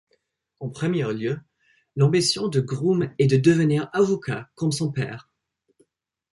[0.59, 1.39] En premier lieu,
[1.95, 5.29] l'ambition de Groom est de devenir avocat comme son père.